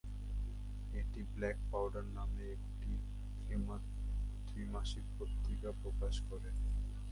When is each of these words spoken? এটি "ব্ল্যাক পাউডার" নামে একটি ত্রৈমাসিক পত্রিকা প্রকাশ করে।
এটি 0.93 1.21
"ব্ল্যাক 1.33 1.57
পাউডার" 1.71 2.05
নামে 2.17 2.45
একটি 2.57 2.91
ত্রৈমাসিক 4.47 5.05
পত্রিকা 5.17 5.69
প্রকাশ 5.81 6.15
করে। 6.29 6.49